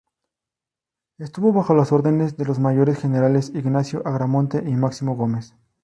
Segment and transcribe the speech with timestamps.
[1.19, 5.53] Estuvo bajo las órdenes de los Mayores generales Ignacio Agramonte y Máximo Gómez.